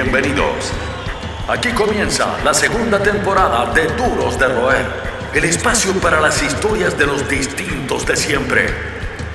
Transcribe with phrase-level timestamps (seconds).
[0.00, 0.72] Bienvenidos.
[1.48, 4.86] Aquí comienza la segunda temporada de Duros de Roer,
[5.34, 8.66] el espacio para las historias de los distintos de siempre.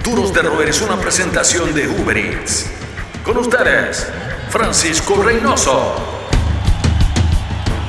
[0.05, 2.71] Duros de Roer es una presentación de Uber Eats.
[3.25, 4.07] Con ustedes,
[4.47, 5.95] Francisco Reynoso.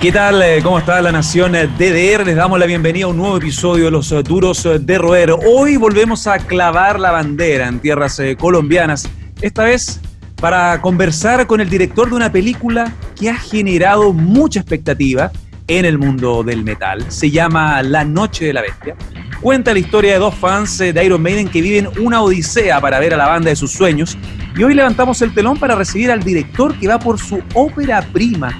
[0.00, 0.42] ¿Qué tal?
[0.42, 2.26] Eh, ¿Cómo está la nación DDR?
[2.26, 5.30] Les damos la bienvenida a un nuevo episodio de Los eh, Duros de Roer.
[5.30, 9.08] Hoy volvemos a clavar la bandera en tierras eh, colombianas.
[9.40, 10.00] Esta vez
[10.44, 15.32] para conversar con el director de una película que ha generado mucha expectativa
[15.68, 17.02] en el mundo del metal.
[17.10, 18.94] Se llama La Noche de la Bestia.
[19.40, 23.14] Cuenta la historia de dos fans de Iron Maiden que viven una odisea para ver
[23.14, 24.18] a la banda de sus sueños.
[24.54, 28.50] Y hoy levantamos el telón para recibir al director que va por su ópera prima,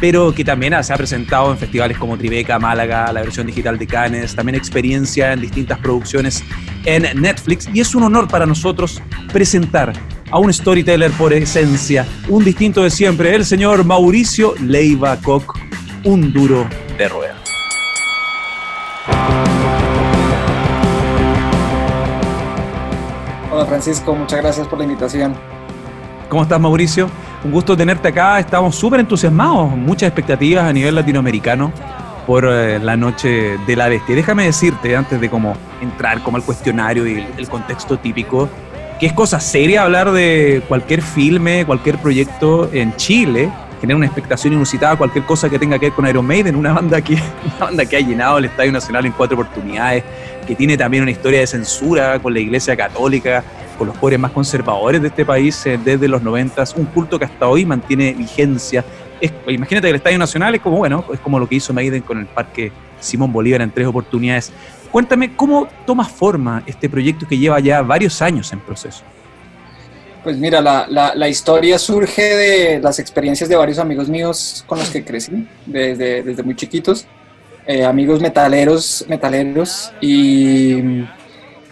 [0.00, 3.86] pero que también se ha presentado en festivales como Tribeca, Málaga, la versión digital de
[3.88, 6.44] Cannes, también experiencia en distintas producciones
[6.84, 7.68] en Netflix.
[7.74, 9.02] Y es un honor para nosotros
[9.32, 9.92] presentar
[10.30, 15.56] a un storyteller por esencia, un distinto de siempre, el señor Mauricio Leiva Koch,
[16.04, 16.66] un duro
[16.98, 17.36] de rueda.
[23.52, 25.34] Hola Francisco, muchas gracias por la invitación.
[26.28, 27.08] ¿Cómo estás Mauricio?
[27.44, 31.72] Un gusto tenerte acá, estamos súper entusiasmados, muchas expectativas a nivel latinoamericano
[32.26, 34.16] por eh, la noche de la bestia.
[34.16, 38.48] Déjame decirte, antes de como entrar como al cuestionario y el contexto típico,
[38.98, 44.54] que es cosa seria hablar de cualquier filme, cualquier proyecto en Chile, genera una expectación
[44.54, 47.84] inusitada, cualquier cosa que tenga que ver con Iron Maiden, una banda que, una banda
[47.84, 50.02] que ha llenado el Estadio Nacional en cuatro oportunidades,
[50.46, 53.44] que tiene también una historia de censura con la Iglesia Católica,
[53.76, 57.26] con los pobres más conservadores de este país eh, desde los 90, un culto que
[57.26, 58.82] hasta hoy mantiene vigencia.
[59.20, 62.18] Imagínate que el Estadio Nacional es como, bueno, es como lo que hizo Maiden con
[62.18, 64.52] el Parque Simón Bolívar en tres oportunidades.
[64.90, 69.02] Cuéntame, ¿cómo toma forma este proyecto que lleva ya varios años en proceso?
[70.22, 75.04] Pues mira, la, historia surge de las experiencias de varios amigos míos con los que
[75.04, 77.06] crecí desde, desde muy chiquitos,
[77.66, 81.04] eh, amigos metaleros, metaleros y,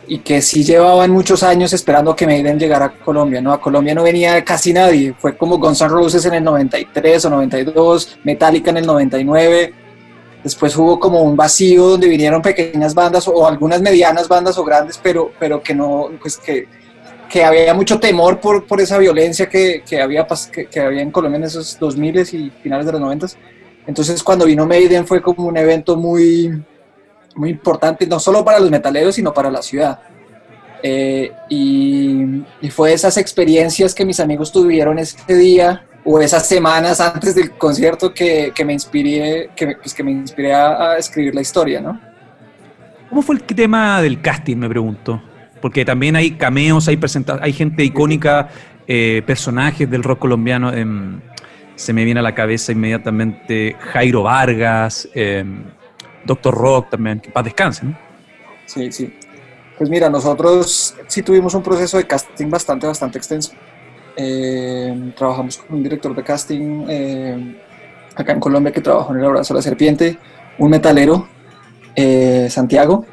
[0.07, 3.53] y, que sí llevaban muchos años esperando que Maiden llegara a Colombia, ¿no?
[3.53, 7.31] A Colombia no venía casi nadie, fue como Guns N' Roses en el 93 o
[7.31, 9.75] 92, Metallica en el 99,
[10.45, 15.01] Después hubo como un vacío donde vinieron pequeñas bandas o algunas medianas bandas o grandes,
[15.03, 16.69] pero, pero que no, pues que,
[17.31, 20.27] que había mucho temor por, por esa violencia que, que había,
[20.71, 23.27] que, había en Colombia en esos 2000 y finales de los 90.
[23.87, 26.63] Entonces cuando vino Maiden fue como un evento muy,
[27.35, 30.01] muy importante, no solo para los metaleros, sino para la ciudad.
[30.83, 37.01] Eh, y, y, fue esas experiencias que mis amigos tuvieron ese día o esas semanas
[37.01, 41.41] antes del concierto que, que me inspiré, que, pues, que me inspiré a, escribir la
[41.41, 41.99] historia, ¿no?
[43.09, 45.23] ¿Cómo fue el tema del casting, me pregunto?
[45.63, 46.99] Porque también hay cameos, hay,
[47.41, 48.51] hay gente icónica,
[48.87, 50.73] eh, personajes del rock colombiano.
[50.73, 51.21] Em,
[51.77, 55.65] se me viene a la cabeza inmediatamente Jairo Vargas, em,
[56.25, 57.97] Doctor Rock también, que paz ¿no?
[58.67, 59.13] Sí, sí.
[59.77, 63.53] Pues mira, nosotros sí tuvimos un proceso de casting bastante, bastante extenso.
[64.17, 67.61] Eh, trabajamos con un director de casting eh,
[68.15, 70.19] acá en Colombia que trabajó en El Abrazo de la Serpiente,
[70.59, 71.29] un metalero,
[71.97, 73.07] eh, Santiago,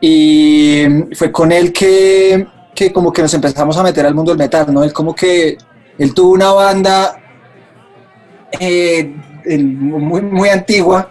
[0.00, 4.38] y fue con él que, que, como que nos empezamos a meter al mundo del
[4.38, 4.82] metal, ¿no?
[4.82, 5.56] Él como que,
[5.96, 7.20] él tuvo una banda
[8.60, 11.10] muy, muy antigua,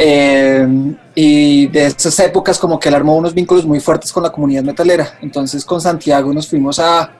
[0.00, 4.62] y de esas épocas como que él armó unos vínculos muy fuertes con la comunidad
[4.62, 5.18] metalera.
[5.20, 7.10] Entonces con Santiago nos fuimos a,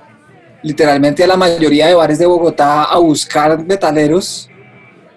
[0.63, 4.49] literalmente a la mayoría de bares de Bogotá a buscar metaleros.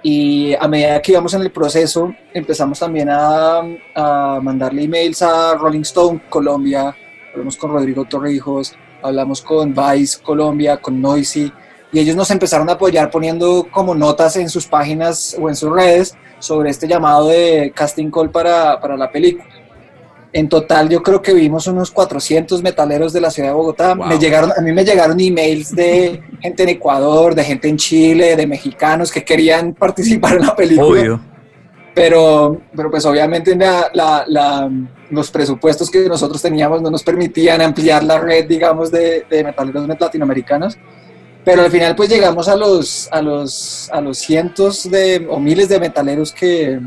[0.03, 3.61] Y a medida que íbamos en el proceso empezamos también a,
[3.93, 6.95] a mandarle emails a Rolling Stone Colombia,
[7.31, 11.53] hablamos con Rodrigo Torrijos, hablamos con Vice Colombia, con Noisy
[11.91, 15.71] y ellos nos empezaron a apoyar poniendo como notas en sus páginas o en sus
[15.71, 19.45] redes sobre este llamado de casting call para, para la película.
[20.33, 23.95] En total yo creo que vimos unos 400 metaleros de la ciudad de Bogotá.
[23.95, 28.37] Me llegaron, a mí me llegaron emails de gente en Ecuador, de gente en Chile,
[28.37, 30.87] de mexicanos que querían participar en la película.
[30.87, 31.21] Obvio.
[31.93, 33.57] Pero, pero pues obviamente
[35.09, 39.85] los presupuestos que nosotros teníamos no nos permitían ampliar la red, digamos, de, de metaleros
[39.99, 40.77] latinoamericanos.
[41.43, 45.69] Pero al final pues llegamos a los, a los, a los cientos de, o miles
[45.69, 46.79] de metaleros que,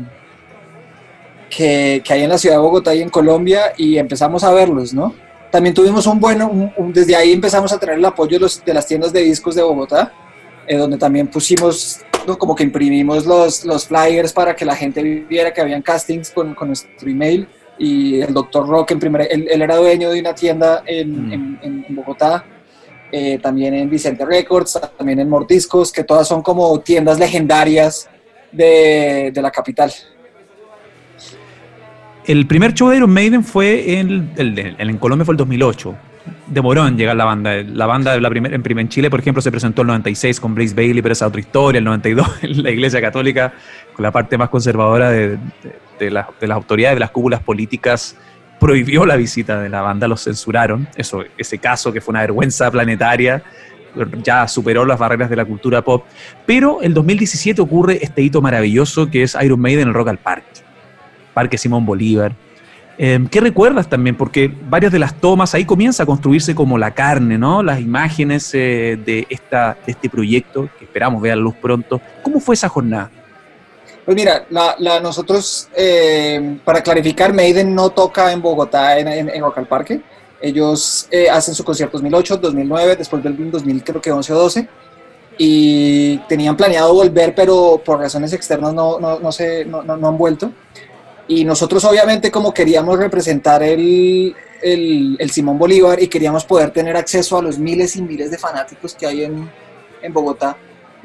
[1.49, 5.13] que, hay en la ciudad de Bogotá y en Colombia y empezamos a verlos, ¿no?
[5.51, 8.85] También tuvimos un bueno, desde ahí empezamos a tener el apoyo de, los, de las
[8.87, 10.13] tiendas de discos de Bogotá,
[10.67, 11.99] eh, donde también pusimos,
[12.37, 16.55] como que imprimimos los, los flyers para que la gente viera que habían castings con,
[16.55, 17.47] con nuestro email
[17.77, 21.33] y el doctor Rock, en primer, él, era dueño de una tienda en, mm.
[21.61, 22.45] en, en Bogotá,
[23.17, 28.09] eh, también en Vicente Records, también en Mordiscos, que todas son como tiendas legendarias
[28.51, 29.89] de, de la capital.
[32.25, 35.95] El primer show de Iron Maiden fue en, en Colombia fue el 2008.
[36.47, 37.53] Demoró en llegar la banda.
[37.63, 40.53] La banda la primer, en, en Chile, por ejemplo, se presentó en el 96 con
[40.53, 41.79] Blaze Bailey, pero esa otra historia.
[41.79, 43.53] El 92 en la Iglesia Católica,
[43.93, 45.37] con la parte más conservadora de,
[45.99, 48.17] de, las autoridades, de las cúpulas políticas,
[48.65, 50.87] prohibió la visita de la banda, los censuraron.
[50.97, 53.43] Eso, ese caso que fue una vergüenza planetaria
[54.23, 56.03] ya superó las barreras de la cultura pop.
[56.47, 60.17] Pero el 2017 ocurre este hito maravilloso que es Iron Maiden en el Rock al
[60.17, 60.61] Parque.
[61.35, 62.33] Parque Simón Bolívar.
[62.97, 64.15] Em, ¿Qué recuerdas también?
[64.15, 67.61] Porque varias de las tomas, ahí comienza a construirse como la carne, ¿no?
[67.61, 72.01] Las imágenes eh, de, esta, este proyecto, que esperamos ver a luz pronto.
[72.23, 73.11] ¿Cómo fue esa jornada?
[74.05, 79.57] Pues mira, la, nosotros, eh, para clarificar, Maiden no toca en Bogotá, en, en, Rock
[79.57, 80.01] al Parque.
[80.39, 84.69] Ellos eh, hacen su concierto 2008, 2009, después del 2000 creo que 11 o 12
[85.37, 90.17] y tenían planeado volver, pero por razones externas no, no, no, se, no, no, han
[90.17, 90.51] vuelto.
[91.27, 97.37] Y nosotros obviamente como queríamos representar el, el, Simón Bolívar y queríamos poder tener acceso
[97.37, 99.49] a los miles y miles de fanáticos que hay en,
[100.01, 100.55] en Bogotá,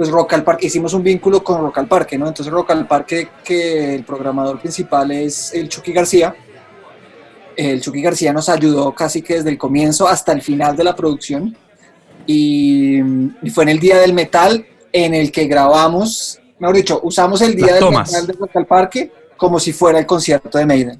[0.00, 2.26] pues Rock al Parque, hicimos un vínculo con Rock al Parque, ¿no?
[2.26, 6.35] Entonces Rock al Parque, que el programador principal es el Chucky García,
[7.55, 10.97] el Chucky García nos ayudó casi que desde el comienzo hasta el final de la
[10.97, 11.55] producción
[12.26, 12.99] y,
[13.43, 17.55] y fue en el Día del Metal en el que grabamos, mejor dicho, usamos el
[17.55, 20.99] Día del Metal de Rock al Parque como si fuera el concierto de Maiden.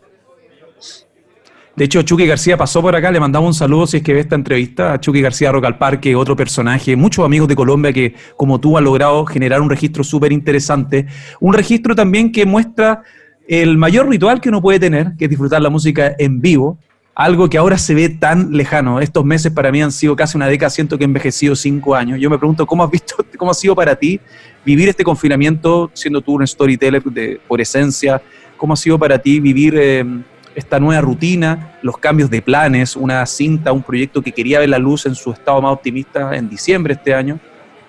[1.81, 4.21] De hecho, Chucky García pasó por acá, le mandamos un saludo si es que ve
[4.21, 8.15] esta entrevista a Chucky García Roca al Parque, otro personaje, muchos amigos de Colombia que,
[8.37, 11.07] como tú, han logrado generar un registro súper interesante.
[11.41, 13.03] Un registro también que muestra
[13.49, 16.77] el mayor ritual que uno puede tener, que es disfrutar la música en vivo,
[17.15, 19.01] algo que ahora se ve tan lejano.
[19.01, 22.19] Estos meses para mí han sido casi una década, siento que he envejecido cinco años.
[22.21, 24.21] Yo me pregunto, ¿cómo has visto, cómo ha sido para ti
[24.67, 28.21] vivir este confinamiento, siendo tú un storyteller de, por esencia,
[28.59, 30.05] ¿cómo ha sido para ti vivir eh,
[30.61, 34.79] esta nueva rutina, los cambios de planes, una cinta, un proyecto que quería ver la
[34.79, 37.39] luz en su estado más optimista en diciembre este año?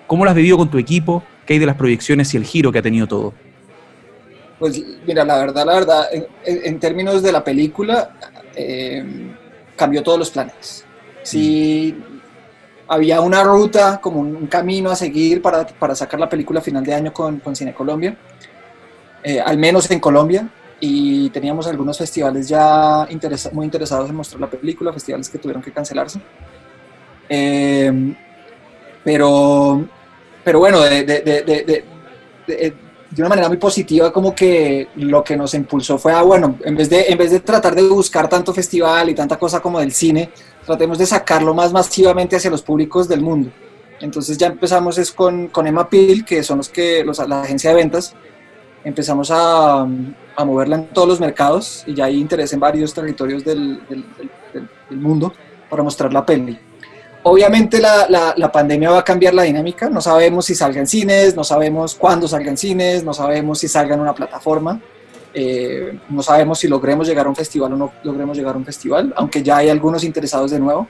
[0.06, 1.22] ¿Cómo lo has vivido con tu equipo?
[1.46, 3.32] ¿Qué hay de las proyecciones y el giro que ha tenido todo?
[4.58, 6.06] Pues mira, la verdad, la verdad,
[6.44, 8.10] en, términos de la película,
[8.54, 9.32] eh,
[9.76, 10.84] cambió todos los planes.
[11.22, 12.12] Sí, mm
[12.92, 16.92] había una ruta, como un, camino a seguir para, para, sacar la película final de
[16.92, 18.14] año con, con Cine Colombia,
[19.24, 20.46] eh, al menos en Colombia,
[20.84, 23.06] y teníamos algunos festivales ya
[23.52, 26.20] muy interesados en mostrar la película, festivales que tuvieron que cancelarse.
[27.28, 28.12] Eh,
[29.04, 29.86] pero,
[30.42, 31.84] pero bueno, de, de, de,
[32.48, 32.74] de,
[33.16, 36.90] una manera muy positiva, como que lo que nos impulsó fue, a, bueno, en vez,
[36.90, 40.30] de, en vez de tratar de buscar tanto festival y tanta cosa como del cine,
[40.66, 43.52] tratemos de sacarlo más masivamente hacia los públicos del mundo.
[44.00, 47.70] Entonces ya empezamos es con, con Emma Peel, que son los que, los, la agencia
[47.70, 48.16] de ventas,
[48.84, 53.44] empezamos a, a, moverla en todos los mercados y ya hay interés en varios territorios
[53.44, 54.04] del, del,
[54.90, 55.32] del, mundo
[55.70, 56.58] para mostrar la peli.
[57.24, 60.86] Obviamente la, la, la, pandemia va a cambiar la dinámica, no sabemos si salga en
[60.86, 64.80] cines, no sabemos cuándo salga en cines, no sabemos si salga en una plataforma,
[65.32, 68.64] eh, no sabemos si logremos llegar a un festival o no logremos llegar a un
[68.64, 70.88] festival, aunque ya hay algunos interesados de nuevo,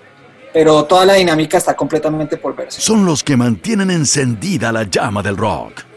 [0.53, 2.81] pero toda la dinámica está completamente por verse.
[2.81, 5.92] Son los que mantienen encendida la llama del rock.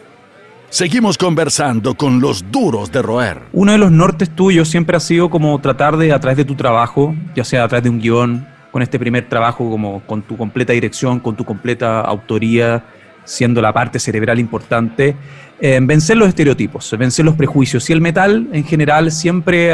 [0.70, 3.44] Seguimos conversando con los duros de roer.
[3.54, 6.56] Uno de los nortes tuyos siempre ha sido como tratar de, a través de tu
[6.56, 10.36] trabajo, ya sea a través de un guion, con este primer trabajo, como con tu
[10.36, 12.84] completa dirección, con tu completa autoría,
[13.24, 15.16] siendo la parte cerebral importante,
[15.62, 17.90] eh, vencer los estereotipos, vencer los prejuicios.
[17.90, 19.72] Y el metal en general siempre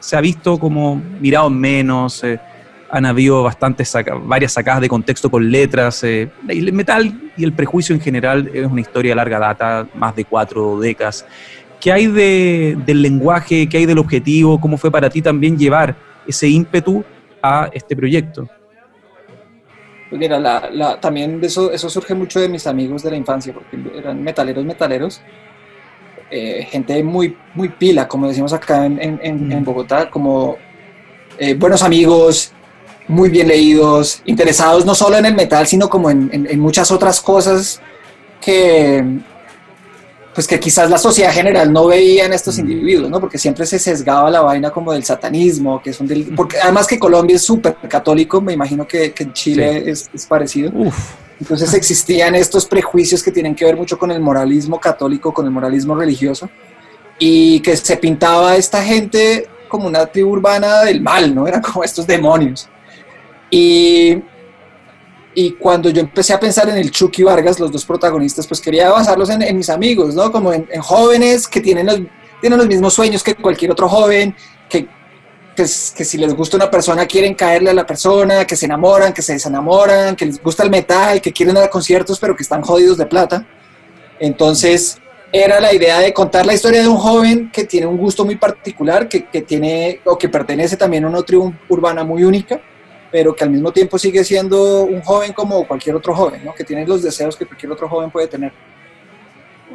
[0.00, 2.38] se ha visto como mirado menos, eh,
[2.92, 3.90] han habido bastantes
[4.24, 6.04] varias sacadas de contexto con letras.
[6.04, 10.14] Eh, el metal y el prejuicio en general es una historia de larga data, más
[10.14, 11.24] de cuatro décadas.
[11.80, 14.60] ¿Qué hay del lenguaje, qué hay del objetivo?
[14.60, 15.96] ¿Cómo fue para ti también llevar
[16.28, 17.02] ese ímpetu
[17.42, 18.46] a este proyecto?
[20.10, 23.54] Pues mira, la, también de eso, eso surge mucho de mis amigos de la infancia,
[23.54, 25.22] porque eran metaleros, metaleros,
[26.30, 30.58] eh, gente muy, muy pila, como decimos acá en, en, Bogotá, como
[31.38, 32.52] eh, buenos amigos,
[33.08, 37.80] muy bien leídos, interesados no solo en el metal, sino como en, muchas otras cosas
[38.40, 39.04] que,
[40.34, 43.20] pues que quizás la sociedad general no veía en estos individuos, ¿no?
[43.20, 46.34] Porque siempre se sesgaba la vaina como del satanismo, que es un del...
[46.34, 50.26] porque además que Colombia es súper católico, me imagino que, que en Chile es, es,
[50.26, 50.72] parecido.
[51.40, 55.50] Entonces existían estos prejuicios que tienen que ver mucho con el moralismo católico, con el
[55.50, 56.48] moralismo religioso,
[57.18, 61.48] y que se pintaba a esta gente como una tribu urbana del mal, ¿no?
[61.48, 62.68] Eran como estos demonios.
[63.52, 64.22] Y
[65.34, 68.90] Y cuando yo empecé a pensar en el Chucky Vargas, los dos protagonistas, pues quería
[68.90, 70.30] basarlos en, mis amigos, ¿no?
[70.30, 72.00] Como en, jóvenes que tienen los,
[72.40, 74.36] tienen los mismos sueños que cualquier otro joven,
[74.68, 74.86] que,
[75.56, 79.22] que, si les gusta una persona quieren caerle a la persona, que se enamoran, que
[79.22, 82.60] se desenamoran, que les gusta el metal, que quieren ir a conciertos pero que están
[82.60, 83.46] jodidos de plata.
[84.20, 84.98] Entonces
[85.32, 88.36] era la idea de contar la historia de un joven que tiene un gusto muy
[88.36, 92.60] particular, que, que tiene o que pertenece también a una tribu urbana muy única
[93.12, 96.54] pero que al mismo tiempo sigue siendo un joven como cualquier otro joven, ¿no?
[96.54, 98.52] que tiene los deseos que cualquier otro joven puede tener.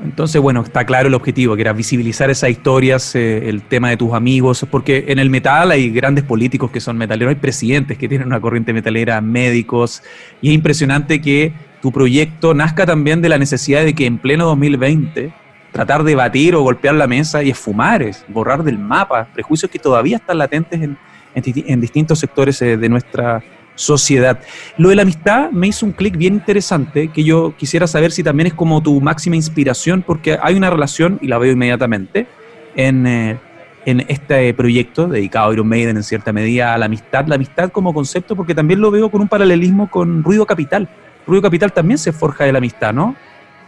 [0.03, 4.13] Entonces, bueno, está claro el objetivo, que era visibilizar esas historias, el tema de tus
[4.13, 8.27] amigos, porque en el metal hay grandes políticos que son metaleros, hay presidentes que tienen
[8.27, 10.03] una corriente metalera, médicos,
[10.41, 11.51] y es impresionante que
[11.81, 15.31] tu proyecto nazca también de la necesidad de que en pleno 2020
[15.71, 19.79] tratar de batir o golpear la mesa y esfumar, es borrar del mapa prejuicios que
[19.79, 20.97] todavía están latentes en,
[21.45, 23.43] en, distintos sectores eh, de nuestra
[23.75, 24.39] sociedad.
[24.77, 28.23] Lo de la amistad me hizo un clic bien interesante que yo quisiera saber si
[28.23, 32.27] también es como tu máxima inspiración, porque hay una relación, y la veo inmediatamente,
[32.75, 33.37] en, eh,
[33.85, 37.71] en este proyecto dedicado a Iron Maiden en cierta medida a la amistad, la amistad
[37.71, 40.89] como concepto, porque también lo veo con un paralelismo con Ruido Capital.
[41.25, 43.15] Ruido Capital también se forja de la amistad, ¿no?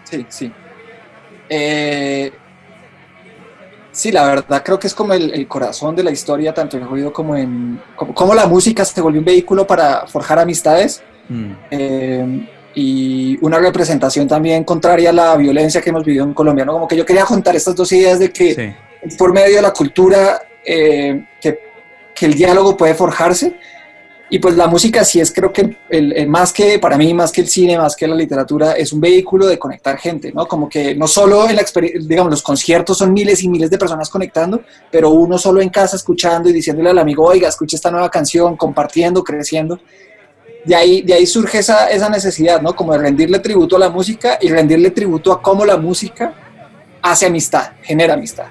[0.04, 0.52] Sí, sí.
[1.50, 2.32] Eh,
[3.92, 7.12] Sí, la verdad creo que es como el, corazón de la historia, tanto en ruido
[7.12, 7.82] como en...
[7.96, 11.02] Como, la música se volvió un vehículo para forjar amistades.
[11.28, 11.52] Mm.
[11.72, 16.74] Eh, y una representación también contraria a la violencia que hemos vivido en Colombia, ¿no?
[16.74, 18.76] Como que yo quería juntar estas dos ideas de que
[19.18, 21.60] por medio de la cultura eh, que,
[22.14, 23.56] que, el diálogo puede forjarse
[24.32, 27.42] y pues la música sí es, creo que el, más que, para mí, más que
[27.42, 30.48] el cine, más que la literatura, es un vehículo de conectar gente, ¿no?
[30.48, 31.66] Como que no solo en la
[32.02, 35.96] digamos, los conciertos son miles y miles de personas conectando, pero uno solo en casa
[35.96, 39.80] escuchando y diciéndole al amigo, oiga, escuche esta nueva canción, compartiendo, creciendo.
[40.64, 42.76] De ahí, de ahí surge esa, esa necesidad, ¿no?
[42.76, 46.34] Como de rendirle tributo a la música y rendirle tributo a cómo la música
[47.02, 48.46] hace amistad, genera amistad.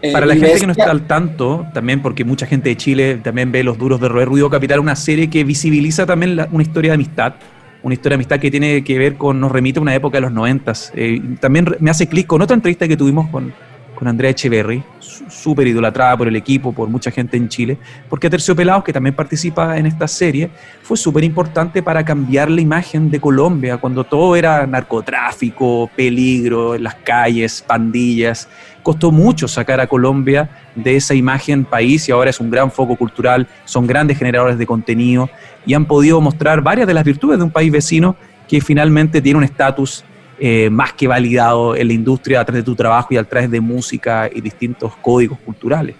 [0.00, 3.20] Eh, Para la gente que no está al tanto, también porque mucha gente de Chile
[3.22, 6.92] también ve Los Duros de Roer Ruido Capital, una serie que visibiliza también una historia
[6.92, 7.34] de amistad,
[7.82, 10.22] una historia de amistad que tiene que ver con, nos remite a una época de
[10.22, 10.92] los noventas.
[10.94, 13.52] Eh, también me hace clic con otra entrevista que tuvimos con,
[13.98, 14.80] con Andrea Echeverry,
[15.28, 17.78] súper idolatrada por el equipo, por mucha gente en Chile,
[18.08, 20.50] porque Terciopelados, que también participa en esta serie,
[20.82, 26.84] fue súper importante para cambiar la imagen de Colombia, cuando todo era narcotráfico, peligro en
[26.84, 28.48] las calles, pandillas.
[28.88, 32.96] Costó mucho sacar a Colombia de esa imagen país y ahora es un gran foco
[32.96, 35.28] cultural, son grandes generadores de contenido
[35.66, 38.16] y han podido mostrar varias de las virtudes de un país vecino
[38.48, 40.04] que finalmente tiene un estatus
[40.38, 43.50] eh, más que validado en la industria a través de tu trabajo y a través
[43.50, 45.94] de música y distintos códigos culturales.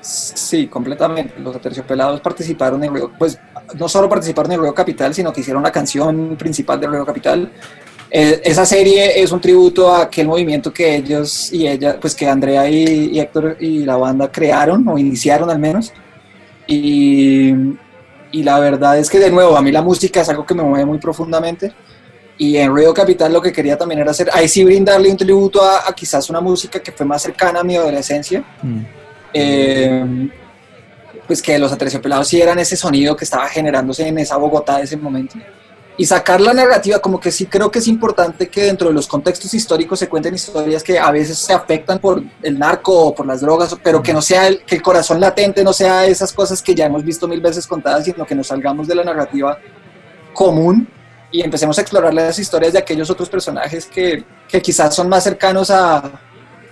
[0.00, 1.38] Sí, completamente.
[1.40, 3.38] Los aterciopelados participaron en pues
[3.78, 7.52] no solo participaron en Ruido Capital, sino que hicieron la canción principal de Ruido Capital.
[8.16, 12.28] Eh, esa serie es un tributo a aquel movimiento que ellos y ella, pues que
[12.28, 15.92] Andrea y, y Héctor y la banda crearon o iniciaron al menos.
[16.68, 17.52] Y,
[18.30, 20.62] y la verdad es que de nuevo, a mí la música es algo que me
[20.62, 21.72] mueve muy profundamente
[22.38, 25.60] y en Ruido Capital lo que quería también era hacer, ahí sí brindarle un tributo
[25.60, 28.44] a, quizás una música que fue más cercana a mi adolescencia.
[28.62, 28.80] Mm.
[29.32, 30.30] Eh,
[31.26, 34.84] pues que los aterciopelados sí eran ese sonido que estaba generándose en esa Bogotá de
[34.84, 35.34] ese momento.
[35.96, 39.06] Y sacar la narrativa, como que sí creo que es importante que dentro de los
[39.06, 43.26] contextos históricos se cuenten historias que a veces se afectan por el narco o por
[43.26, 46.60] las drogas, pero que no sea el, que el corazón latente no sea esas cosas
[46.60, 49.56] que ya hemos visto mil veces contadas, sino que nos salgamos de la narrativa
[50.32, 50.88] común
[51.30, 55.24] y empecemos a explorar las historias de aquellos otros personajes que, que quizás son más
[55.24, 56.20] cercanos a,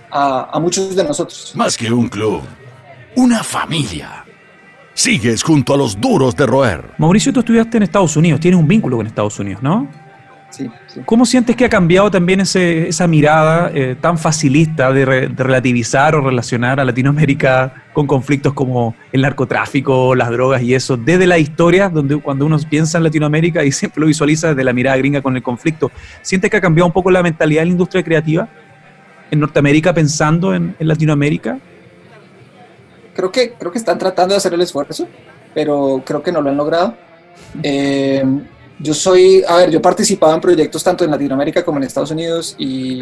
[0.09, 1.51] a, muchos de nosotros.
[1.55, 2.41] Más que un club,
[3.15, 4.22] una familia.
[4.93, 6.91] Sigues junto a los duros de roer.
[6.97, 9.87] Mauricio, tú estudiaste en Estados Unidos, tienes un vínculo con Estados Unidos, ¿no?
[11.05, 16.79] ¿Cómo sientes que ha cambiado también esa mirada eh, tan facilista de, relativizar o relacionar
[16.79, 22.17] a Latinoamérica con conflictos como el narcotráfico, las drogas y eso, desde la historia, donde
[22.17, 25.43] cuando uno piensa en Latinoamérica y siempre lo visualiza desde la mirada gringa con el
[25.43, 28.47] conflicto, ¿sientes que ha cambiado un poco la mentalidad de la industria creativa
[29.31, 31.57] en Norteamérica pensando en, Latinoamérica?
[33.15, 35.07] Creo que, creo que están tratando de hacer el esfuerzo,
[35.53, 36.95] pero creo que no lo han logrado.
[37.61, 38.23] Eh,
[38.79, 42.11] yo soy, a ver, yo he participado en proyectos tanto en Latinoamérica como en Estados
[42.11, 43.01] Unidos y,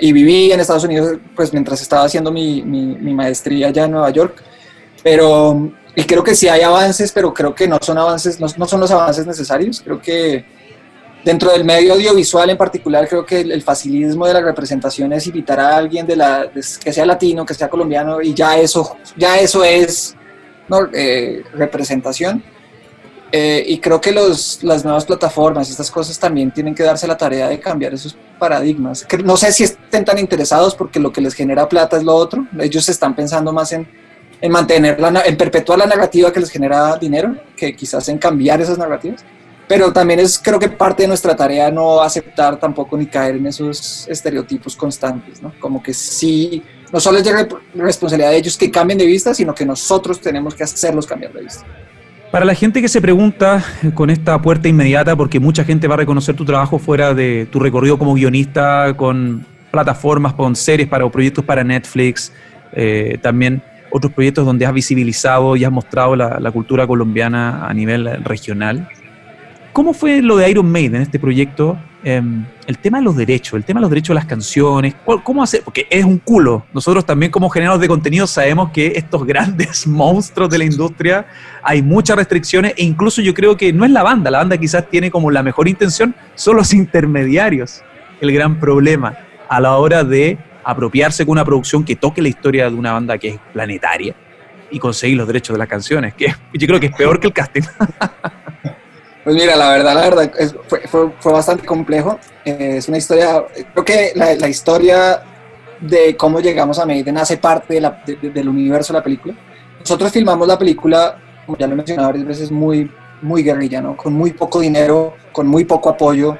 [0.00, 4.10] y, viví en Estados Unidos pues mientras estaba haciendo mi, mi, maestría allá en Nueva
[4.10, 4.42] York,
[5.02, 8.66] pero y creo que sí hay avances, pero creo que no son avances, no, no,
[8.66, 10.44] son los avances necesarios, creo que
[11.24, 15.60] dentro del medio audiovisual en particular creo que el, facilismo de la representación es invitar
[15.60, 19.64] a alguien de la, que sea latino, que sea colombiano y ya eso, ya eso
[19.64, 20.16] es
[20.68, 20.88] ¿no?
[20.92, 22.42] Eh, representación
[23.34, 27.16] Eh, y creo que los, las nuevas plataformas estas cosas también tienen que darse la
[27.16, 29.06] tarea de cambiar esos paradigmas.
[29.24, 32.46] No sé si estén tan interesados porque lo que les genera plata es lo otro.
[32.60, 33.88] Ellos están pensando más en,
[34.38, 38.60] en mantener, la, en perpetuar la narrativa que les genera dinero, que quizás en cambiar
[38.60, 39.24] esas narrativas.
[39.72, 43.46] Pero también es creo que parte de nuestra tarea no aceptar tampoco ni caer en
[43.46, 45.50] esos estereotipos constantes, ¿no?
[45.58, 46.62] Como que sí,
[46.92, 50.54] no solo es de responsabilidad de ellos que cambien de vista, sino que nosotros tenemos
[50.54, 51.64] que hacerlos cambiar de vista.
[52.30, 53.64] Para la gente que se pregunta
[53.94, 57.58] con esta puerta inmediata, porque mucha gente va a reconocer tu trabajo fuera de tu
[57.58, 62.30] recorrido como guionista, con plataformas, con series para o proyectos para Netflix,
[62.74, 68.22] eh, también otros proyectos donde has visibilizado y has mostrado la, cultura colombiana a nivel
[68.22, 68.86] regional.
[69.72, 71.78] ¿Cómo fue lo de Iron Maiden, este proyecto?
[72.04, 75.42] Em, el tema de los derechos, el tema de los derechos de las canciones, ¿cómo
[75.42, 75.62] hacer?
[75.62, 76.66] Porque es un culo.
[76.74, 81.26] Nosotros también como generadores de contenido sabemos que estos grandes monstruos de la industria
[81.62, 84.90] hay muchas restricciones e incluso yo creo que no es la banda, la banda quizás
[84.90, 87.82] tiene como la mejor intención, son los intermediarios
[88.20, 89.16] el gran problema
[89.48, 93.16] a la hora de apropiarse con una producción que toque la historia de una banda
[93.16, 94.14] que es planetaria
[94.70, 97.32] y conseguir los derechos de las canciones, que yo creo que es peor que el
[97.32, 97.62] casting.
[99.24, 100.32] Pues mira, la verdad, la verdad,
[100.66, 102.18] fue, bastante complejo.
[102.44, 105.22] Eh, es una historia, creo que la, la, historia
[105.80, 109.34] de cómo llegamos a Maiden hace parte de la, del universo de la película.
[109.78, 113.96] Nosotros filmamos la película, como ya lo he mencionado varias veces, muy, muy guerrilla, ¿no?
[113.96, 116.36] Con muy poco dinero, con muy poco apoyo,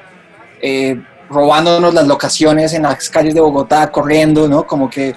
[0.60, 4.66] eh, robándonos las locaciones en las calles de Bogotá, corriendo, ¿no?
[4.66, 5.14] Como que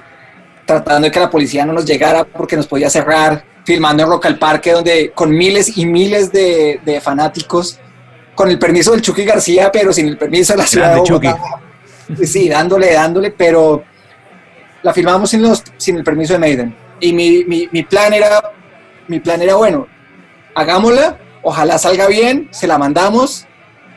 [0.66, 4.28] tratando de que la policía no nos llegara porque nos podía cerrar filmando en Rock
[4.28, 7.80] al Parque, donde con miles y miles de, fanáticos,
[8.36, 11.38] con el permiso del Chucky García, pero sin el permiso de la ciudad de Bogotá.
[12.24, 13.84] Sí, dándole, dándole, pero
[14.84, 16.76] la filmamos sin, los, sin el permiso de Maiden.
[17.00, 18.54] Y mi, mi, mi, plan era,
[19.08, 19.88] mi plan era, bueno,
[20.54, 23.48] hagámosla, ojalá salga bien, se la mandamos,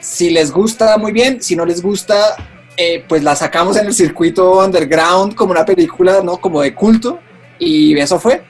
[0.01, 2.37] si les gusta, muy bien, si no les gusta,
[2.77, 6.39] eh, pues la sacamos en el circuito underground como una película, ¿no?
[6.39, 7.19] Como de culto,
[7.59, 8.43] y eso fue.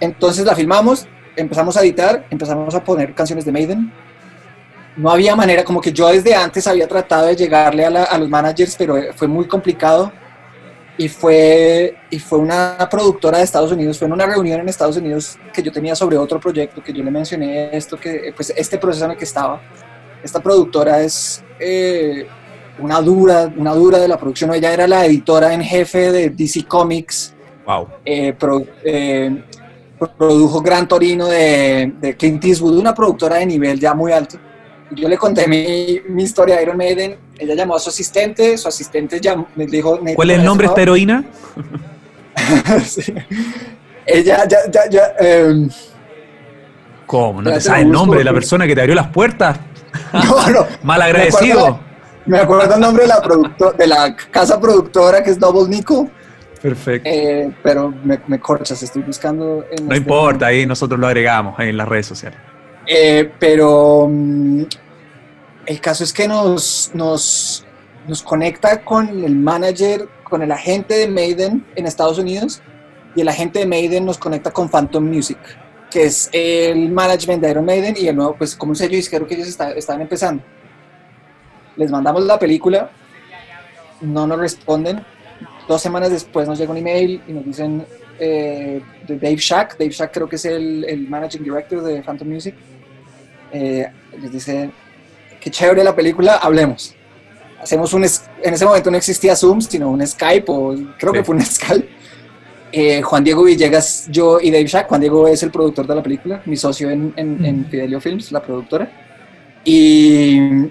[0.00, 1.06] Entonces la filmamos,
[1.36, 3.92] empezamos a editar, empezamos a poner canciones de Maiden.
[4.96, 8.74] No había manera, como que yo desde antes había tratado de llegarle a, los managers,
[8.76, 10.12] pero fue muy complicado.
[11.00, 14.96] Y fue, y fue una productora de Estados Unidos, fue en una reunión en Estados
[14.96, 18.78] Unidos que yo tenía sobre otro proyecto, que yo le mencioné esto, que pues este
[18.78, 19.60] proceso en el que estaba.
[20.24, 22.26] Esta productora es eh,
[22.80, 24.52] una dura, una dura de la producción.
[24.52, 27.34] Ella era la editora en jefe de DC Comics.
[27.66, 27.88] Wow.
[28.04, 28.34] Eh,
[28.84, 29.44] eh,
[30.16, 34.38] produjo Gran Torino de, de Clint Eastwood, una productora de nivel ya muy alto.
[34.92, 38.68] Yo le conté mi, mi historia de Iron Maiden, ella llamó a su asistente, su
[38.68, 39.20] asistente
[39.54, 40.00] me dijo...
[40.14, 41.24] ¿Cuál es el nombre de esta heroína?
[44.06, 44.58] Ella ya...
[44.70, 45.68] ya, ya eh,
[47.06, 47.42] ¿Cómo?
[47.42, 49.58] ¿No te sabes el nombre de la persona que te abrió las puertas?
[50.12, 50.66] No, no.
[50.82, 51.80] Mal agradecido.
[52.26, 53.22] Me acuerdo, el nombre de la,
[53.76, 56.10] de la casa productora que es Double Nico.
[56.60, 57.08] Perfecto.
[57.08, 59.64] Eh, pero me, corchas, estoy buscando.
[59.82, 62.38] no este importa, ahí nosotros lo agregamos en las redes sociales.
[62.86, 64.62] Eh, pero mm,
[65.66, 67.66] el caso es que nos, nos,
[68.06, 72.62] nos conecta con el manager, con el agente de Maiden en Estados Unidos
[73.14, 75.38] y el agente de Maiden nos conecta con Phantom Music,
[75.90, 79.26] que es el management de Iron Maiden y el nuevo, pues como un sello disquero
[79.26, 80.42] que ellos está, están empezando.
[81.76, 82.90] Les mandamos la película,
[84.00, 85.04] no nos responden,
[85.68, 87.84] Dos semanas después nos llega un email y nos dicen
[88.18, 92.26] eh, de Dave Shack, Dave Shack creo que es el, el managing director de Phantom
[92.26, 92.54] Music,
[93.52, 93.86] eh,
[94.18, 94.70] les dice,
[95.38, 96.94] qué chévere la película, hablemos.
[97.60, 101.34] Hacemos un, en ese momento no existía Zoom, sino un Skype, o creo que fue
[101.34, 101.88] un Skype.
[102.72, 106.02] Eh, Juan Diego Villegas, yo y Dave Shack, Juan Diego es el productor de la
[106.02, 108.90] película, mi socio en, en, en Fidelio Films, la productora.
[109.64, 110.68] Y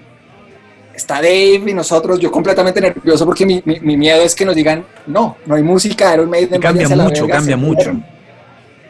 [0.98, 4.84] está Dave y nosotros, yo completamente nervioso porque mi, mi, miedo es que nos digan,
[5.06, 6.60] no, no hay música, Iron Maiden.
[6.60, 7.92] Cambia mucho, cambia mucho.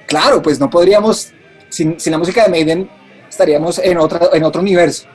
[0.06, 1.32] Claro, pues no podríamos,
[1.68, 2.88] sin, sin, la música de Maiden,
[3.28, 5.06] estaríamos en, otra, en otro universo.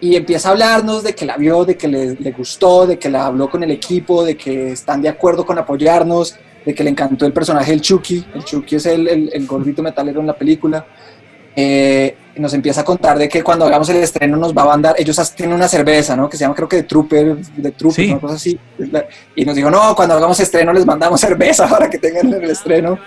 [0.00, 3.10] Y empieza a hablarnos de que la vio, de que le, le, gustó, de que
[3.10, 6.90] la habló con el equipo, de que están de acuerdo con apoyarnos, de que le
[6.90, 8.24] encantó el personaje del Chucky.
[8.32, 10.86] El Chucky es el, el, el gordito metalero en la película.
[11.54, 14.94] Eh, nos empieza a contar de que cuando hagamos el estreno nos va a mandar,
[14.98, 16.28] ellos tienen una cerveza, ¿no?
[16.28, 18.58] Que se llama creo que de Trooper, de Trooper, una cosa así.
[19.36, 22.98] Y nos dijo, no, cuando hagamos estreno les mandamos cerveza para que tengan el estreno.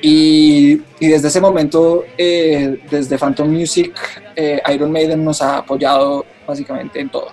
[0.00, 3.94] Y, y desde ese momento, eh, desde Phantom Music,
[4.34, 7.28] eh, Iron Maiden nos ha apoyado básicamente en todo.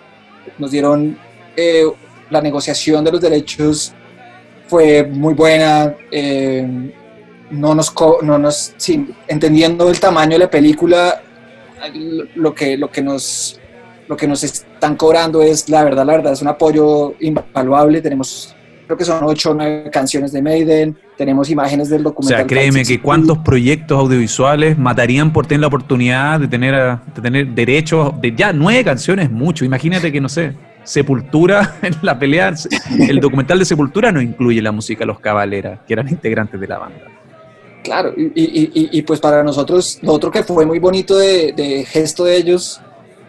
[0.58, 1.17] Nos dieron
[2.29, 3.93] la negociación de los derechos,
[4.67, 5.95] fue muy buena
[7.51, 8.73] no nos, no nos
[9.27, 11.21] entendiendo el tamaño de la película,
[12.36, 13.60] lo que, lo que nos
[14.08, 18.01] lo que nos están cobrando es, la verdad, la verdad, es un apoyo invaluable.
[18.01, 18.55] Tenemos,
[18.86, 22.36] creo que son ocho o nueve canciones de Maiden, tenemos imágenes del documental.
[22.36, 27.21] O sea, créeme que cuántos proyectos audiovisuales matarían por tener la oportunidad de tener, de
[27.21, 29.65] tener derechos de ya nueve canciones, mucho.
[29.65, 30.53] Imagínate que, no sé,
[30.84, 32.53] Sepultura en la pelea,
[32.99, 36.67] el documental de Sepultura no incluye la música de Los Caballeras, que eran integrantes de
[36.67, 37.01] la banda.
[37.85, 41.85] Claro, y, y, y, pues para nosotros, lo otro que fue muy bonito de, de,
[41.85, 42.81] gesto de ellos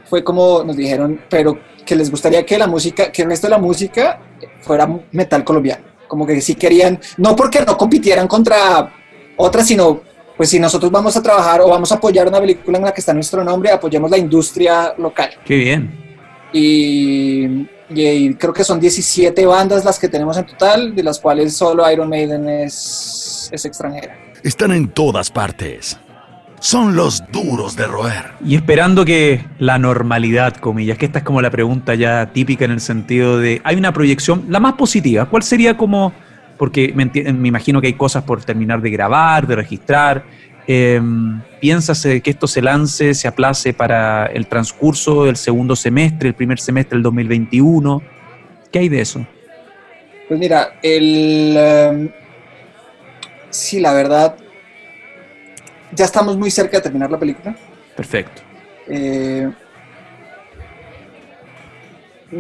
[0.06, 3.50] fue como nos dijeron, pero que les gustaría que la música, que el resto de
[3.50, 4.18] la música
[4.62, 5.84] fuera metal colombiano.
[6.08, 8.94] Como que sí querían, no porque no compitieran contra
[9.36, 10.00] otras, sino
[10.38, 13.00] pues si nosotros vamos a trabajar o vamos a apoyar una película en la que
[13.00, 15.30] está nuestro nombre, apoyemos la industria local.
[15.44, 16.48] Qué bien.
[16.50, 21.54] Y, y, creo que son 17 bandas las que tenemos en total, de las cuales
[21.54, 24.25] solo Iron Maiden es, es extranjera.
[24.42, 25.99] Están en todas partes.
[26.61, 28.33] Son los duros de roer.
[28.44, 32.70] Y esperando que la normalidad, comillas, que esta es como la pregunta ya típica en
[32.70, 36.12] el sentido de, hay una proyección, la más positiva, ¿cuál sería como,
[36.57, 40.25] porque me, me imagino que hay cosas por terminar de grabar, de registrar,
[40.66, 41.01] eh,
[41.61, 46.59] ¿Piensas que esto se lance, se aplace para el transcurso del segundo semestre, el primer
[46.59, 48.03] semestre del 2021?
[48.70, 49.27] ¿Qué hay de eso?
[50.29, 52.11] Pues mira, el, em,
[53.56, 54.36] Sí, la verdad,
[55.90, 57.56] ya estamos muy cerca de terminar la película.
[57.96, 58.42] Perfecto.
[58.86, 59.50] Eh,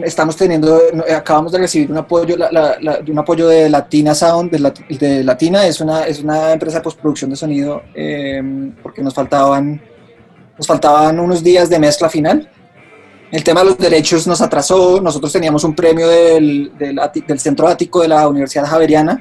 [0.04, 0.78] estamos teniendo,
[1.16, 6.22] acabamos de recibir un apoyo, un apoyo de Latina Sound, de, Latina, es una, es
[6.22, 8.42] una empresa de postproducción de sonido, eh,
[8.82, 9.80] porque nos faltaban,
[10.58, 12.50] nos faltaban unos días de mezcla final.
[13.32, 17.68] El tema de los derechos nos atrasó, nosotros teníamos un premio del, del, del Centro
[17.68, 19.18] Ático de la Universidad Javeriana,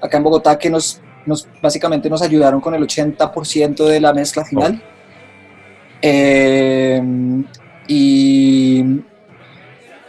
[0.00, 4.44] acá en Bogotá, que nos nos, básicamente nos ayudaron con el 80% de la mezcla
[4.44, 4.82] final.
[6.00, 7.00] Eh,
[7.86, 8.84] y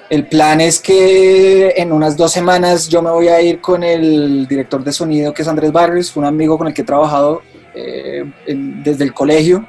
[0.09, 4.47] el plan es que en unas dos semanas yo me voy a ir con el
[4.47, 7.41] director de sonido, que es Andrés Barrios, un amigo con el que he trabajado
[7.73, 9.67] eh, desde el colegio.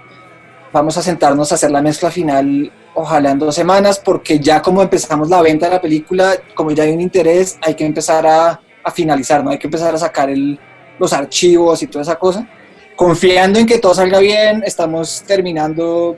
[0.73, 4.83] Vamos a sentarnos a hacer la mezcla final, ojalá en dos semanas, porque ya como
[4.83, 8.61] empezamos la venta de la película, como ya hay un interés, hay que empezar a,
[8.83, 9.51] a finalizar, ¿no?
[9.51, 10.59] Hay que empezar a sacar el,
[10.99, 12.49] los archivos y toda esa cosa.
[12.97, 16.17] Confiando en que todo salga bien, estamos terminando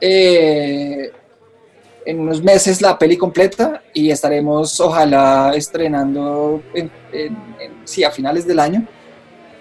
[0.00, 1.10] eh,
[2.04, 6.90] en unos meses la peli completa y estaremos ojalá estrenando en,
[7.84, 8.86] sí, a finales del año.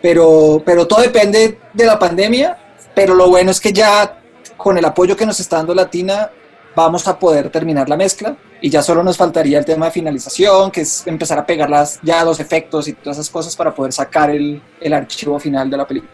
[0.02, 2.58] Pero, pero todo depende de la pandemia,
[2.95, 4.21] pero lo bueno es que ya
[4.56, 6.30] con el apoyo que nos está dando Latina
[6.75, 10.71] vamos a poder terminar la mezcla y ya solo nos faltaría el tema de finalización,
[10.71, 13.93] que es empezar a pegar las, ya los efectos y todas esas cosas para poder
[13.93, 16.11] sacar el, el archivo final de la película.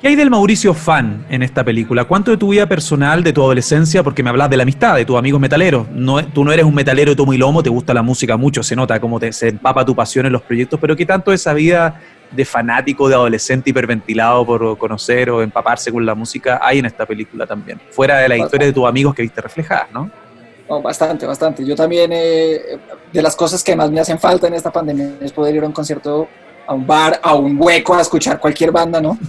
[0.00, 2.04] ¿Qué hay del Mauricio fan en esta película?
[2.04, 5.04] ¿Cuánto de tu vida personal, de tu adolescencia, porque me hablas de la amistad, de
[5.04, 5.90] tus amigos metaleros?
[5.90, 8.62] No, tú no eres un metalero de tomo y lomo, te gusta la música mucho,
[8.62, 11.52] se nota cómo te, se empapa tu pasión en los proyectos, pero ¿qué tanto esa
[11.52, 16.86] vida de fanático, de adolescente hiperventilado por conocer o empaparse con la música hay en
[16.86, 17.80] esta película también?
[17.90, 20.08] Fuera de la historia de tus amigos que viste reflejadas, ¿no?
[20.68, 21.64] Bastante, bastante.
[21.64, 22.78] Yo también, eh,
[23.12, 25.66] de las cosas que más me hacen falta en esta pandemia es poder ir a
[25.66, 26.28] un concierto,
[26.66, 29.18] a un bar, a un hueco, a escuchar cualquier banda, ¿no?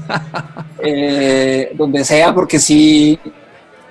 [0.81, 3.19] Eh, donde sea, porque sí,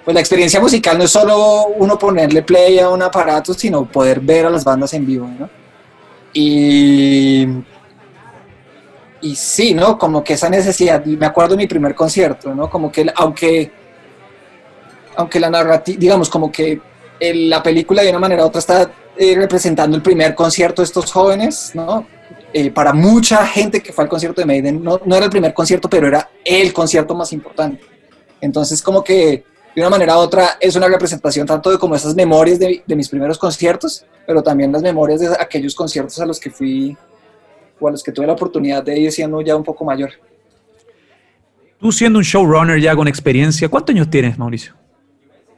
[0.03, 4.21] pues la experiencia musical no es solo uno ponerle play a un aparato, sino poder
[4.21, 5.51] ver a las bandas en vivo, ¿no?
[6.33, 7.47] Y,
[9.21, 9.99] y sí, ¿no?
[9.99, 12.71] Como que esa necesidad, me acuerdo de mi primer concierto, ¿no?
[12.71, 13.71] Como que, aunque,
[15.15, 16.81] aunque la narrativa, digamos, como que
[17.21, 21.11] la película de una manera u otra está eh, representando el primer concierto de estos
[21.11, 22.07] jóvenes, ¿no?
[22.53, 25.53] Eh, para mucha gente que fue al concierto de Maiden, no, no, era el primer
[25.53, 27.85] concierto, pero era el concierto más importante.
[28.41, 32.15] Entonces, como que de una manera u otra es una representación tanto de como esas
[32.15, 36.39] memorias de, de mis primeros conciertos, pero también las memorias de aquellos conciertos a los
[36.41, 36.97] que fui
[37.81, 40.11] o a los que tuve la oportunidad de ir siendo ya un poco mayor.
[41.81, 44.75] Tú siendo un showrunner ya con experiencia, ¿cuántos años tienes, Mauricio?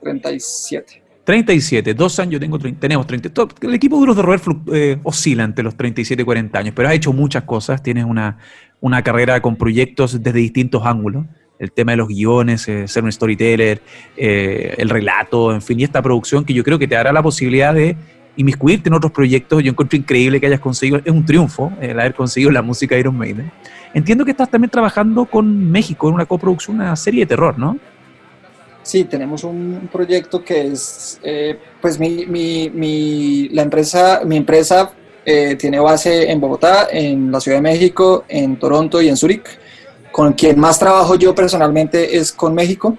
[0.03, 1.03] 37.
[1.25, 3.31] 37, dos años, yo tengo, tenemos 30.
[3.63, 4.41] el equipo Duros de Roer
[4.73, 8.39] eh, oscila entre los 37 y 40 años, pero has hecho muchas cosas, tienes una,
[8.81, 11.27] una carrera con proyectos desde distintos ángulos.
[11.59, 13.83] El tema de los guiones, eh, ser un storyteller,
[14.17, 17.23] eh, el relato, en fin, y esta producción que yo creo que te dará la
[17.23, 17.97] posibilidad de
[18.37, 19.63] inmiscuirte en otros proyectos.
[19.63, 23.03] Yo encuentro increíble que hayas conseguido, es un triunfo el haber conseguido la música de
[23.03, 23.53] Iron Maiden.
[23.93, 27.77] Entiendo que estás también trabajando con México en una coproducción, una serie de terror, ¿no?
[28.83, 34.93] Sí, tenemos un proyecto que es, eh, pues mi, mi, mi, la empresa, mi empresa
[35.25, 39.45] eh, tiene base en Bogotá, en la Ciudad de México, en Toronto y en Zúrich.
[40.11, 42.97] Con quien más trabajo yo personalmente es con México.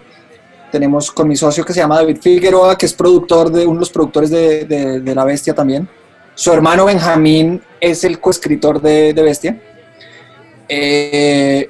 [0.72, 3.80] Tenemos con mi socio que se llama David Figueroa, que es productor de uno de
[3.80, 5.90] los productores de, de, La Bestia también.
[6.36, 9.62] Su hermano Benjamín es el coescritor de, de Bestia.
[10.70, 11.70] Eh,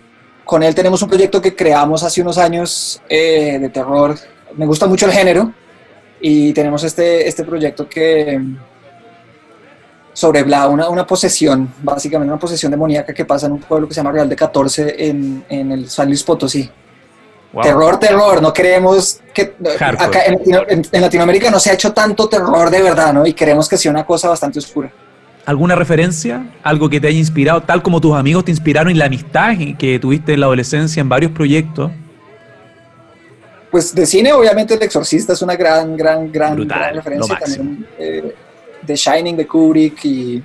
[0.51, 4.17] con él tenemos un proyecto que creamos hace unos años eh, de terror.
[4.57, 5.53] Me gusta mucho el género
[6.19, 8.37] y tenemos este, este proyecto que
[10.11, 14.01] sobre una, una posesión, básicamente una posesión demoníaca que pasa en un pueblo que se
[14.01, 16.69] llama Real de 14 en, en el San Luis Potosí.
[17.61, 19.55] Terror, terror, no queremos que...
[19.79, 23.25] Acá en, Latinoamérica no se ha hecho tanto terror de verdad, ¿no?
[23.25, 24.91] Y queremos que sea una cosa bastante oscura.
[25.45, 26.51] ¿Alguna referencia?
[26.63, 29.99] ¿Algo que te haya inspirado, tal como tus amigos te inspiraron en la amistad que
[29.99, 31.91] tuviste en la adolescencia en varios proyectos?
[33.71, 37.39] Pues de cine, obviamente, El Exorcista es una gran, gran, gran, gran referencia.
[37.39, 38.35] También eh,
[38.85, 40.43] The Shining de Kubrick y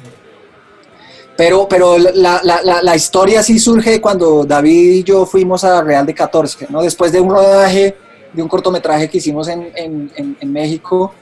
[1.37, 6.07] pero, pero la, la, la, historia sí surge cuando David y yo fuimos a Real
[6.07, 6.83] de 14, ¿no?
[6.83, 7.95] Después de un rodaje,
[8.33, 11.13] de un cortometraje que hicimos en, en, en, México,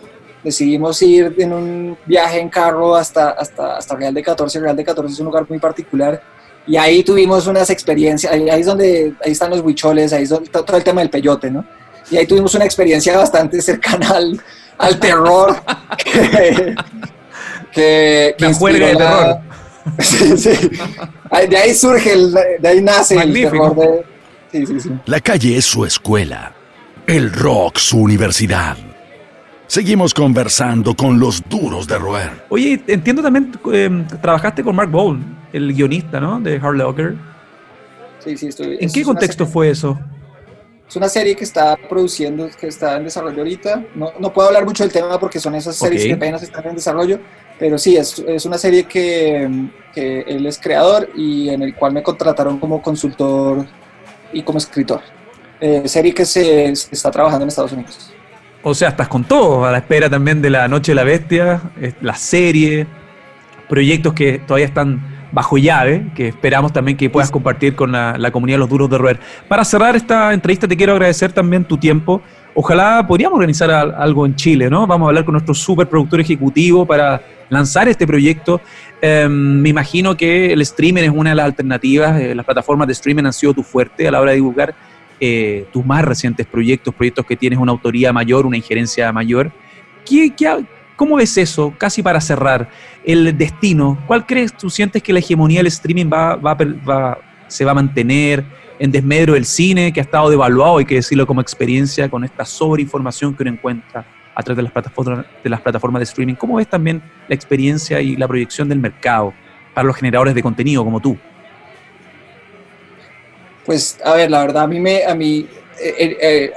[0.44, 4.60] decidimos ir en un viaje en carro hasta, hasta, hasta Real de 14.
[4.60, 6.22] Real de 14 es un lugar muy particular.
[6.66, 10.76] Y ahí tuvimos unas experiencias, ahí, es donde, ahí están los huicholes, ahí es todo
[10.76, 11.64] el tema del peyote, ¿no?
[12.10, 14.40] Y ahí tuvimos una experiencia bastante cercana al,
[14.78, 15.56] al terror.
[16.04, 16.74] que,
[17.72, 19.40] que, que de terror
[19.98, 20.70] sí, sí.
[21.48, 24.04] De ahí surge, el, de ahí nace el terror de...
[24.50, 24.90] Sí, sí, sí.
[25.06, 26.54] La calle es su escuela,
[27.06, 28.76] el rock su universidad.
[29.66, 32.44] Seguimos conversando con los duros de roer.
[32.48, 35.18] Oye, entiendo también, eh, trabajaste con Mark Bowl,
[35.52, 36.40] el guionista, ¿no?
[36.40, 37.14] De Hard Locker.
[38.18, 38.78] Sí, sí, estoy.
[38.80, 39.98] ¿En qué contexto fue eso?
[40.88, 43.84] Es una serie que está produciendo, que está en desarrollo ahorita.
[43.94, 46.74] No, no puedo hablar mucho del tema porque son esas series que apenas están en
[46.74, 47.18] desarrollo,
[47.58, 51.92] pero sí, es, es una serie que, que, él es creador y en el cual
[51.92, 53.66] me contrataron como consultor
[54.32, 55.00] y como escritor.
[55.60, 58.13] Eh, serie que se, está trabajando en Estados Unidos.
[58.66, 61.60] O sea, estás con todo, a la espera también de La Noche de la Bestia,
[62.00, 62.86] la serie,
[63.68, 68.30] proyectos que todavía están bajo llave, que esperamos también que puedas compartir con la, la
[68.30, 69.20] comunidad de los duros de roer.
[69.48, 72.22] Para cerrar esta entrevista te quiero agradecer también tu tiempo.
[72.54, 74.86] Ojalá podríamos organizar algo en Chile, ¿no?
[74.86, 78.62] Vamos a hablar con nuestro superproductor ejecutivo para lanzar este proyecto.
[79.02, 82.94] Em, me imagino que el streaming es una de las alternativas, eh, las plataformas de
[82.94, 84.74] streaming han sido tu fuerte a la hora de divulgar
[85.26, 89.50] eh, tus más recientes proyectos, proyectos que tienes una autoría mayor, una injerencia mayor.
[90.04, 90.34] ¿Qué,
[90.96, 92.68] cómo ves eso, casi para cerrar,
[93.04, 93.98] el destino?
[94.06, 98.44] ¿Cuál crees tú sientes que la hegemonía del streaming va, va, se va a mantener
[98.78, 102.44] en desmedro del cine, que ha estado devaluado, hay que decirlo como experiencia, con esta
[102.44, 106.34] sobreinformación que uno encuentra a través de las plataformas de, las plataformas de streaming.
[106.34, 109.32] ¿Cómo ves también la experiencia y la proyección del mercado
[109.72, 111.16] para los generadores de contenido como tú?
[113.64, 115.46] Pues, a ver, la verdad, a mí, me, a mí
[115.80, 116.52] eh, eh, eh,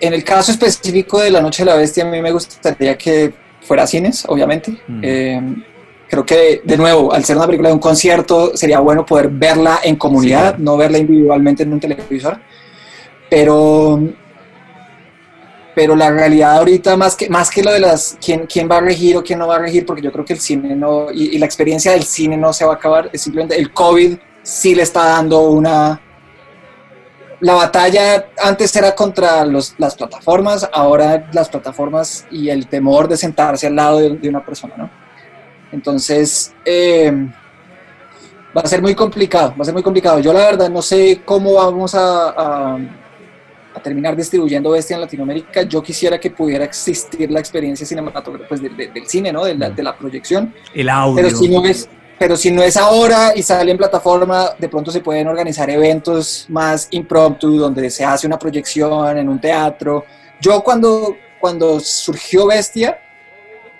[0.00, 3.32] en el caso específico de La Noche de la Bestia, a mí me gustaría que
[3.62, 4.80] fuera cines, obviamente.
[4.86, 5.62] Mm.
[6.08, 9.80] creo que, de nuevo, al ser una película de un concierto, sería bueno poder verla
[9.82, 12.40] en comunidad, no verla individualmente en un televisor.
[13.28, 14.00] Pero
[15.74, 18.80] pero la realidad ahorita más que, más que lo de las quién, quién va a
[18.80, 21.38] regir o quién no va a regir, porque yo creo que el cine no, y,
[21.38, 24.82] la experiencia del cine no se va a acabar, es simplemente el COVID sí le
[24.82, 26.00] está dando una...
[27.40, 33.16] La batalla antes era contra los, las plataformas, ahora las plataformas y el temor de
[33.16, 34.90] sentarse al lado de, una persona, ¿no?
[35.72, 37.10] Entonces, eh,
[38.56, 40.18] va a ser muy complicado, va a ser muy complicado.
[40.20, 42.76] Yo la verdad no sé cómo vamos a
[43.74, 48.62] a terminar distribuyendo Bestia en Latinoamérica, yo quisiera que pudiera existir la experiencia cinematográfica pues,
[48.62, 49.44] del cine, ¿no?
[49.44, 50.52] De la, de la, proyección.
[50.74, 51.16] El audio.
[51.16, 51.88] Pero si, no es,
[52.20, 56.44] pero si no es ahora y sale en plataforma, de pronto se pueden organizar eventos
[56.50, 60.04] más impromptu, donde se hace una proyección en un teatro.
[60.38, 63.00] Yo cuando, cuando surgió Bestia,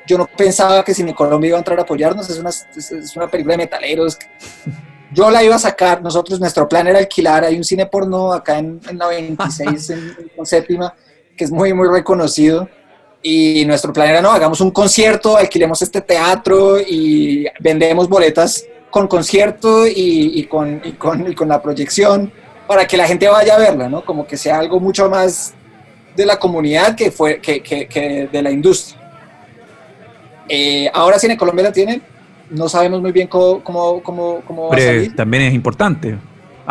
[0.06, 3.28] yo no pensaba que Cine Colombia iba a entrar a apoyarnos, es una, es una
[3.28, 4.18] película de metaleros
[5.12, 8.58] yo la iba a sacar, nosotros, nuestro plan era alquilar, hay un cine porno acá
[8.58, 10.94] en, la 26, en, séptima,
[11.36, 12.70] que es muy, muy reconocido.
[13.22, 19.06] Y nuestro plan era, no, hagamos un concierto, alquilemos este teatro y vendemos boletas con
[19.06, 22.32] concierto y, con, y, con, y con la proyección
[22.66, 24.04] para que la gente vaya a verla, ¿no?
[24.04, 25.54] Como que sea algo mucho más
[26.16, 28.98] de la comunidad que, fue, que, que, que de la industria.
[30.48, 32.00] Eh, ahora Cine Colombia la tiene,
[32.50, 35.14] no sabemos muy bien cómo, cómo, cómo, cómo va a salir.
[35.14, 36.16] también es importante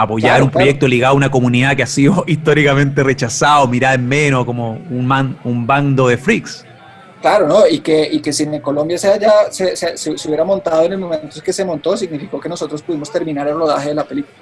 [0.03, 4.45] apoyar un proyecto ligado a una comunidad que ha sido históricamente rechazado, mirada en menos,
[4.45, 6.65] como un, man, un bando de freaks.
[7.21, 7.67] Claro, ¿no?
[7.67, 11.27] Y que, y que Cine Colombia se, haya, se, se, hubiera montado en el momento
[11.35, 14.35] en que se montó, significó que nosotros pudimos terminar el rodaje de la película.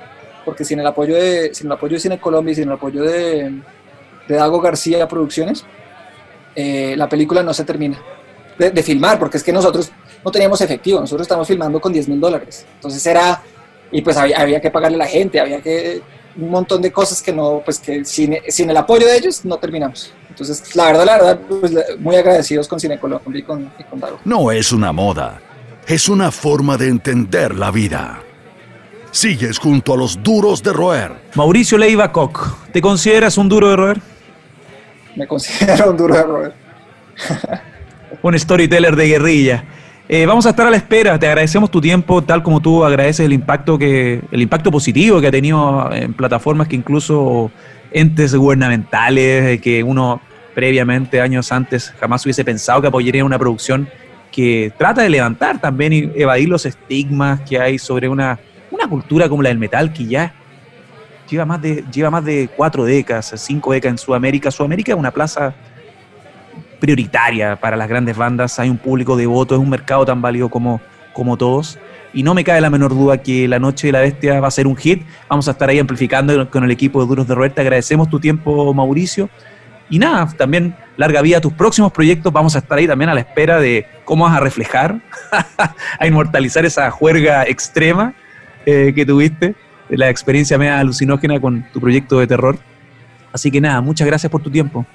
[0.45, 3.01] Porque sin el apoyo de, sin el apoyo de Cine Colombia y sin el apoyo
[3.01, 3.61] de,
[4.27, 5.65] de Dago García Producciones,
[6.55, 7.99] eh, la película no se termina
[8.57, 9.91] de, filmar, porque es que nosotros
[10.23, 12.65] no teníamos efectivo, nosotros estamos filmando con 10 mil dólares.
[12.75, 13.41] Entonces era,
[13.91, 16.01] y pues había, había, que pagarle a la gente, había que,
[16.37, 19.57] un montón de cosas que no, pues que sin, sin el apoyo de ellos no
[19.57, 20.13] terminamos.
[20.29, 23.99] Entonces, la verdad, la verdad, pues muy agradecidos con Cine Colombia y con, y con
[23.99, 24.19] Dago.
[24.23, 25.41] No es una moda,
[25.87, 28.21] es una forma de entender la vida.
[29.11, 31.11] Sigues junto a los duros de roer.
[31.33, 34.01] Mauricio Leiva Koch, ¿te consideras un duro de roer?
[35.15, 36.53] Me considero un duro de roer.
[38.21, 39.63] un storyteller de guerrilla.
[40.09, 43.25] Eh, vamos a estar a la espera, te agradecemos tu tiempo, tal como tú agradeces
[43.25, 47.51] el impacto que, el impacto positivo que ha tenido en plataformas que incluso
[47.91, 50.21] entes gubernamentales, que uno
[50.55, 53.89] previamente, años antes, jamás hubiese pensado que apoyaría una producción
[54.31, 58.39] que trata de levantar también y evadir los estigmas que hay sobre una,
[58.71, 60.33] una cultura como la del metal que ya
[61.29, 64.51] lleva más de, lleva más de cuatro décadas, cinco décadas en Sudamérica.
[64.51, 65.53] Sudamérica es una plaza
[66.79, 70.81] prioritaria para las grandes bandas, hay un público devoto, es un mercado tan válido como,
[71.13, 71.79] como todos.
[72.13, 74.51] Y no me cae la menor duda que La Noche de la Bestia va a
[74.51, 75.03] ser un hit.
[75.29, 77.51] Vamos a estar ahí amplificando con el equipo de Duros de Roer.
[77.51, 79.29] Te agradecemos tu tiempo, Mauricio.
[79.89, 82.33] Y nada, también larga vida a tus próximos proyectos.
[82.33, 84.99] Vamos a estar ahí también a la espera de cómo vas a reflejar,
[85.99, 88.13] a inmortalizar esa juerga extrema
[88.65, 89.55] eh, que tuviste,
[89.89, 92.57] la experiencia media alucinógena con tu proyecto de terror.
[93.31, 94.85] Así que nada, muchas gracias por tu tiempo.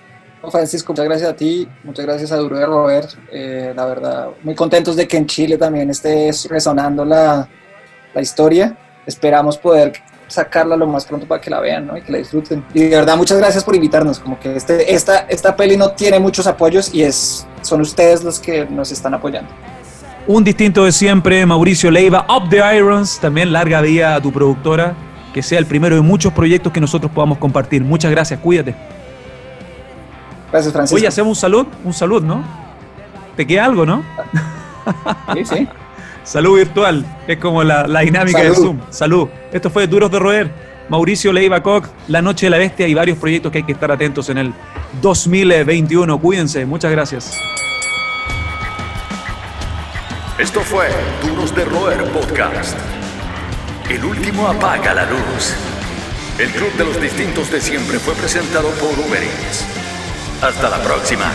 [0.51, 3.11] Francisco, muchas gracias a ti, muchas gracias a Duro de Robert.
[3.31, 7.49] Eh, la verdad, muy contentos de que en Chile también esté resonando la,
[8.13, 8.77] la, historia.
[9.07, 9.93] Esperamos poder
[10.27, 11.97] sacarla lo más pronto para que la vean ¿no?
[11.97, 12.65] y que la disfruten.
[12.75, 14.19] Y de verdad, muchas gracias por invitarnos.
[14.19, 18.41] Como que este, esta, esta peli no tiene muchos apoyos y es, son ustedes los
[18.41, 19.51] que nos están apoyando.
[20.27, 23.19] Un distinto de siempre, Mauricio Leiva, Up the Irons.
[23.21, 24.95] También larga día a tu productora.
[25.35, 27.83] Que sea el primero de muchos proyectos que nosotros podamos compartir.
[27.83, 28.75] Muchas gracias, cuídate.
[30.53, 30.97] Gracias, Francisco.
[30.97, 32.45] Oye, hacemos un salud, un salud, ¿no?
[33.37, 34.05] ¿Te queda algo, no?
[35.35, 35.69] Sí, sí.
[36.25, 38.79] salud virtual, es como la, dinámica de Zoom.
[38.91, 39.29] Salud.
[39.51, 40.73] Esto fue Duros de Roer.
[40.89, 43.91] Mauricio Leiva Koch, La Noche de la Bestia y varios proyectos que hay que estar
[43.91, 44.53] atentos en el
[45.01, 46.21] 2021.
[46.21, 47.39] Cuídense, muchas gracias.
[50.39, 50.89] Esto fue
[51.23, 52.77] Duros de Roer Podcast.
[53.89, 55.55] El último apaga la luz.
[56.39, 59.23] El club de los distintos de siempre fue presentado por Uber
[60.43, 61.33] Hasta la próxima.